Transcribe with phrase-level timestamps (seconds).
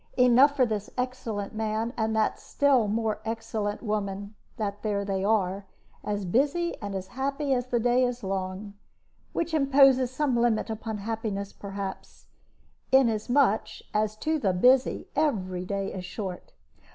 [0.17, 5.67] Enough for this excellent man and that still more excellent woman that there they are,
[6.03, 8.73] as busy and as happy as the day is long
[9.31, 12.25] which imposes some limit upon happiness, perhaps,
[12.91, 16.53] inasmuch as to the busy every day is short.